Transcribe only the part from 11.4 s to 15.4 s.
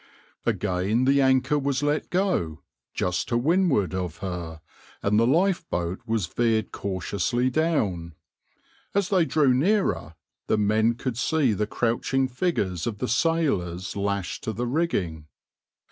the crouching figures of the sailors lashed to the rigging.